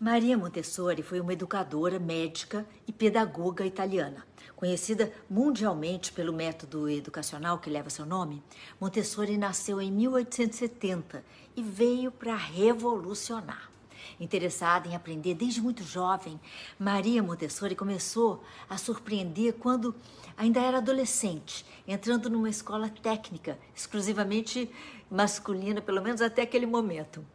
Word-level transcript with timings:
Maria 0.00 0.38
Montessori 0.38 1.02
foi 1.02 1.18
uma 1.18 1.32
educadora, 1.32 1.98
médica 1.98 2.64
e 2.86 2.92
pedagoga 2.92 3.66
italiana. 3.66 4.24
Conhecida 4.54 5.12
mundialmente 5.28 6.12
pelo 6.12 6.32
método 6.32 6.88
educacional 6.88 7.58
que 7.58 7.68
leva 7.68 7.90
seu 7.90 8.06
nome, 8.06 8.40
Montessori 8.80 9.36
nasceu 9.36 9.80
em 9.80 9.90
1870 9.90 11.24
e 11.56 11.62
veio 11.64 12.12
para 12.12 12.36
revolucionar. 12.36 13.72
Interessada 14.20 14.86
em 14.86 14.94
aprender 14.94 15.34
desde 15.34 15.60
muito 15.60 15.82
jovem, 15.82 16.40
Maria 16.78 17.20
Montessori 17.20 17.74
começou 17.74 18.44
a 18.70 18.78
surpreender 18.78 19.54
quando 19.54 19.92
ainda 20.36 20.60
era 20.60 20.78
adolescente, 20.78 21.66
entrando 21.88 22.30
numa 22.30 22.48
escola 22.48 22.88
técnica 22.88 23.58
exclusivamente 23.74 24.70
masculina, 25.10 25.80
pelo 25.80 26.00
menos 26.00 26.22
até 26.22 26.42
aquele 26.42 26.66
momento. 26.66 27.26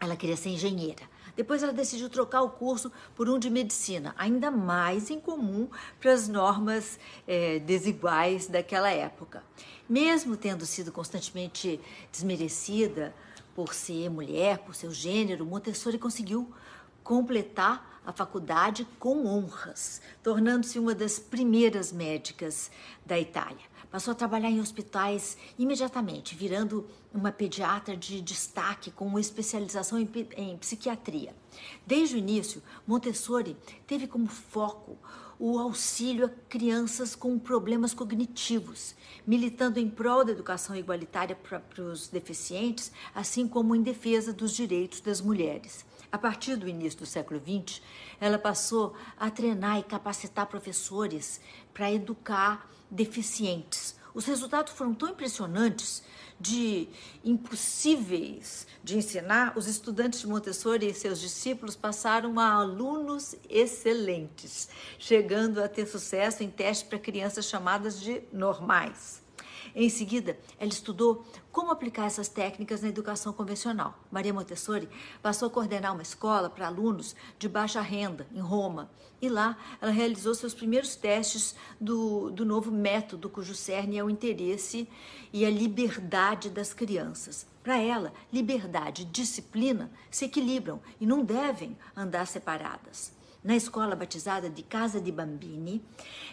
Ela 0.00 0.16
queria 0.16 0.36
ser 0.36 0.48
engenheira. 0.48 1.12
Depois 1.36 1.62
ela 1.62 1.72
decidiu 1.72 2.08
trocar 2.08 2.42
o 2.42 2.50
curso 2.50 2.90
por 3.14 3.28
um 3.28 3.38
de 3.38 3.50
medicina, 3.50 4.14
ainda 4.16 4.50
mais 4.50 5.10
incomum 5.10 5.68
para 6.00 6.12
as 6.12 6.28
normas 6.28 6.98
é, 7.26 7.58
desiguais 7.58 8.46
daquela 8.46 8.90
época. 8.90 9.42
Mesmo 9.88 10.36
tendo 10.36 10.64
sido 10.64 10.92
constantemente 10.92 11.80
desmerecida 12.12 13.14
por 13.54 13.74
ser 13.74 14.08
mulher, 14.08 14.58
por 14.58 14.74
seu 14.74 14.90
gênero, 14.90 15.44
Montessori 15.44 15.98
conseguiu 15.98 16.52
completar 17.04 18.00
a 18.04 18.12
faculdade 18.12 18.86
com 18.98 19.26
honras, 19.26 20.00
tornando-se 20.22 20.78
uma 20.78 20.94
das 20.94 21.18
primeiras 21.18 21.92
médicas 21.92 22.70
da 23.06 23.18
Itália. 23.20 23.72
Passou 23.90 24.12
a 24.12 24.14
trabalhar 24.14 24.50
em 24.50 24.60
hospitais 24.60 25.36
imediatamente, 25.56 26.34
virando 26.34 26.86
uma 27.12 27.30
pediatra 27.30 27.96
de 27.96 28.20
destaque 28.20 28.90
com 28.90 29.06
uma 29.06 29.20
especialização 29.20 29.98
em, 30.00 30.08
em 30.36 30.56
psiquiatria. 30.58 31.34
Desde 31.86 32.16
o 32.16 32.18
início, 32.18 32.60
Montessori 32.86 33.56
teve 33.86 34.08
como 34.08 34.26
foco 34.26 34.98
o 35.38 35.58
auxílio 35.58 36.26
a 36.26 36.30
crianças 36.48 37.14
com 37.14 37.38
problemas 37.38 37.94
cognitivos, 37.94 38.94
militando 39.26 39.78
em 39.78 39.88
prol 39.88 40.24
da 40.24 40.32
educação 40.32 40.74
igualitária 40.74 41.36
para 41.36 41.82
os 41.82 42.08
deficientes, 42.08 42.90
assim 43.14 43.46
como 43.46 43.74
em 43.74 43.82
defesa 43.82 44.32
dos 44.32 44.52
direitos 44.52 45.00
das 45.00 45.20
mulheres. 45.20 45.84
A 46.14 46.18
partir 46.18 46.54
do 46.54 46.68
início 46.68 47.00
do 47.00 47.06
século 47.06 47.40
XX, 47.40 47.82
ela 48.20 48.38
passou 48.38 48.94
a 49.18 49.32
treinar 49.32 49.80
e 49.80 49.82
capacitar 49.82 50.46
professores 50.46 51.40
para 51.72 51.90
educar 51.90 52.70
deficientes. 52.88 53.96
Os 54.14 54.24
resultados 54.24 54.74
foram 54.74 54.94
tão 54.94 55.08
impressionantes, 55.08 56.04
de 56.38 56.88
impossíveis 57.24 58.64
de 58.84 58.96
ensinar, 58.96 59.58
os 59.58 59.66
estudantes 59.66 60.20
de 60.20 60.28
Montessori 60.28 60.86
e 60.86 60.94
seus 60.94 61.20
discípulos 61.20 61.74
passaram 61.74 62.38
a 62.38 62.48
alunos 62.48 63.34
excelentes, 63.50 64.68
chegando 65.00 65.60
a 65.60 65.68
ter 65.68 65.84
sucesso 65.84 66.44
em 66.44 66.48
testes 66.48 66.88
para 66.88 67.00
crianças 67.00 67.46
chamadas 67.46 68.00
de 68.00 68.22
normais. 68.32 69.23
Em 69.74 69.88
seguida, 69.88 70.38
ela 70.58 70.70
estudou 70.70 71.24
como 71.52 71.70
aplicar 71.70 72.06
essas 72.06 72.28
técnicas 72.28 72.82
na 72.82 72.88
educação 72.88 73.32
convencional. 73.32 73.98
Maria 74.10 74.34
Montessori 74.34 74.88
passou 75.22 75.48
a 75.48 75.50
coordenar 75.50 75.92
uma 75.92 76.02
escola 76.02 76.50
para 76.50 76.66
alunos 76.66 77.14
de 77.38 77.48
baixa 77.48 77.80
renda 77.80 78.26
em 78.32 78.40
Roma. 78.40 78.90
E 79.22 79.28
lá 79.28 79.56
ela 79.80 79.92
realizou 79.92 80.34
seus 80.34 80.54
primeiros 80.54 80.96
testes 80.96 81.54
do, 81.80 82.30
do 82.30 82.44
novo 82.44 82.70
método, 82.70 83.30
cujo 83.30 83.54
cerne 83.54 83.98
é 83.98 84.04
o 84.04 84.10
interesse 84.10 84.88
e 85.32 85.44
a 85.44 85.50
liberdade 85.50 86.50
das 86.50 86.74
crianças. 86.74 87.46
Para 87.62 87.78
ela, 87.80 88.12
liberdade 88.32 89.02
e 89.02 89.06
disciplina 89.06 89.90
se 90.10 90.26
equilibram 90.26 90.80
e 91.00 91.06
não 91.06 91.24
devem 91.24 91.76
andar 91.96 92.26
separadas. 92.26 93.12
Na 93.44 93.54
escola 93.54 93.94
batizada 93.94 94.48
de 94.48 94.62
Casa 94.62 94.98
de 94.98 95.12
Bambini, 95.12 95.84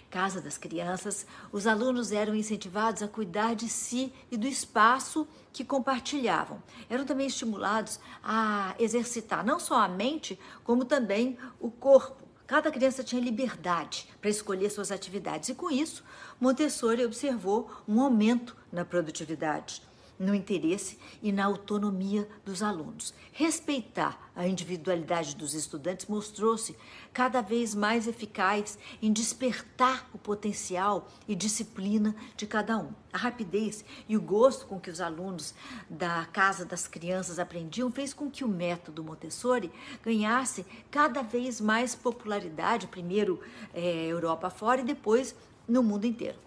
Casa 0.10 0.40
das 0.40 0.58
Crianças, 0.58 1.28
os 1.52 1.68
alunos 1.68 2.14
eram 2.14 2.34
incentivados 2.34 3.04
a 3.04 3.08
cuidar 3.10 3.54
de 3.54 3.68
si 3.68 4.14
e 4.32 4.38
do 4.38 4.48
espaço 4.48 5.28
que 5.52 5.66
compartilhavam. 5.66 6.64
Eram 6.90 7.04
também 7.04 7.28
estimulados 7.28 8.00
a 8.24 8.74
exercitar 8.80 9.46
não 9.46 9.60
só 9.60 9.82
a 9.82 9.90
mente, 9.90 10.40
como 10.64 10.86
também 10.86 11.38
o 11.60 11.70
corpo. 11.70 12.26
Cada 12.48 12.72
criança 12.72 13.04
tinha 13.04 13.22
liberdade 13.22 14.08
para 14.22 14.30
escolher 14.30 14.70
suas 14.70 14.90
atividades 14.90 15.50
e, 15.50 15.54
com 15.54 15.70
isso, 15.70 16.06
Montessori 16.40 17.04
observou 17.04 17.70
um 17.86 18.00
aumento 18.00 18.56
na 18.72 18.86
produtividade 18.86 19.82
no 20.22 20.36
interesse 20.36 21.00
e 21.22 21.32
na 21.32 21.46
autonomia 21.46 22.30
dos 22.46 22.62
alunos. 22.62 23.12
Respeitar 23.34 24.32
a 24.36 24.48
individualidade 24.48 25.36
dos 25.36 25.56
estudantes 25.56 26.06
mostrou-se 26.06 26.78
cada 27.12 27.42
vez 27.42 27.74
mais 27.74 28.08
eficaz 28.08 28.78
em 29.02 29.12
despertar 29.12 30.08
o 30.14 30.20
potencial 30.20 31.10
e 31.28 31.36
disciplina 31.36 32.16
de 32.38 32.46
cada 32.46 32.78
um. 32.78 32.92
A 33.12 33.18
rapidez 33.18 33.84
e 34.08 34.16
o 34.16 34.22
gosto 34.22 34.68
com 34.68 34.80
que 34.80 34.92
os 34.92 35.02
alunos 35.02 35.56
da 35.90 36.26
Casa 36.32 36.64
das 36.64 36.88
Crianças 36.88 37.40
aprendiam 37.40 37.92
fez 37.92 38.14
com 38.14 38.30
que 38.30 38.44
o 38.44 38.48
método 38.48 39.04
Montessori 39.04 39.72
ganhasse 40.04 40.66
cada 40.92 41.24
vez 41.24 41.60
mais 41.60 41.96
popularidade, 41.96 42.88
primeiro 42.88 43.42
é, 43.74 44.06
Europa 44.06 44.52
fora 44.52 44.82
e 44.82 44.86
depois 44.86 45.36
no 45.68 45.82
mundo 45.82 46.06
inteiro. 46.06 46.38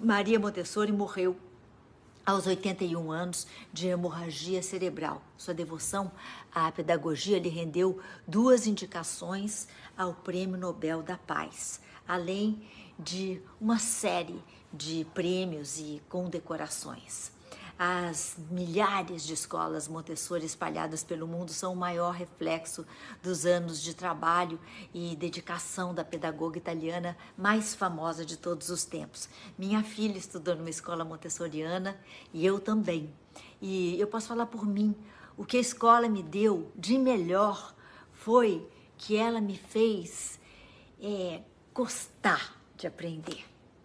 Maria 0.00 0.40
Montessori 0.40 0.90
morreu 0.90 1.36
aos 2.24 2.46
81 2.46 3.10
anos 3.10 3.46
de 3.72 3.88
hemorragia 3.88 4.62
cerebral. 4.62 5.22
Sua 5.36 5.54
devoção 5.54 6.10
à 6.52 6.70
pedagogia 6.70 7.38
lhe 7.38 7.48
rendeu 7.48 7.98
duas 8.26 8.66
indicações 8.66 9.68
ao 9.96 10.14
Prêmio 10.14 10.58
Nobel 10.58 11.02
da 11.02 11.16
Paz, 11.16 11.80
além 12.06 12.62
de 12.98 13.40
uma 13.60 13.78
série 13.78 14.42
de 14.72 15.06
prêmios 15.14 15.78
e 15.78 16.00
condecorações. 16.08 17.32
As 17.82 18.36
milhares 18.50 19.24
de 19.24 19.32
escolas 19.32 19.88
Montessori 19.88 20.44
espalhadas 20.44 21.02
pelo 21.02 21.26
mundo 21.26 21.50
são 21.50 21.72
o 21.72 21.76
maior 21.76 22.10
reflexo 22.10 22.86
dos 23.22 23.46
anos 23.46 23.82
de 23.82 23.94
trabalho 23.94 24.60
e 24.92 25.16
dedicação 25.16 25.94
da 25.94 26.04
pedagoga 26.04 26.58
italiana 26.58 27.16
mais 27.38 27.74
famosa 27.74 28.22
de 28.22 28.36
todos 28.36 28.68
os 28.68 28.84
tempos. 28.84 29.30
Minha 29.56 29.82
filha 29.82 30.18
estudou 30.18 30.54
numa 30.54 30.68
escola 30.68 31.06
montessoriana 31.06 31.98
e 32.34 32.44
eu 32.44 32.60
também. 32.60 33.10
E 33.62 33.98
eu 33.98 34.06
posso 34.08 34.28
falar 34.28 34.44
por 34.44 34.66
mim, 34.66 34.94
o 35.34 35.46
que 35.46 35.56
a 35.56 35.60
escola 35.60 36.06
me 36.06 36.22
deu 36.22 36.70
de 36.76 36.98
melhor 36.98 37.74
foi 38.12 38.68
que 38.98 39.16
ela 39.16 39.40
me 39.40 39.56
fez 39.56 40.38
é, 41.00 41.40
gostar 41.72 42.60
de 42.76 42.86
aprender. 42.86 43.49